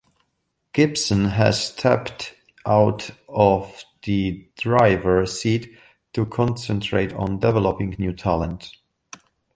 [0.73, 2.33] Gibson has stepped
[2.65, 5.77] out of the driver seat
[6.13, 8.71] to concentrate on developing new talent.